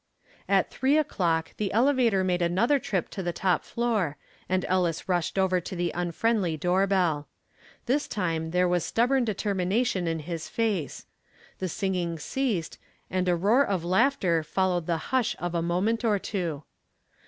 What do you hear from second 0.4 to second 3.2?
At three o'clock the elevator made another trip